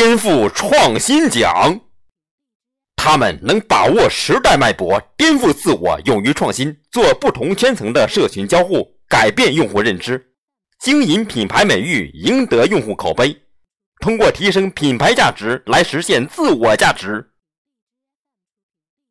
[0.00, 1.80] 颠覆创新奖。
[2.94, 10.24] 他们能把握时代脉搏颠覆自我勇于创新做不同圈层的社群交互改变用户认知
[10.78, 13.36] 经营品牌美誉赢得用户口碑。
[13.98, 17.32] 通过提升品牌价值来实现自我价值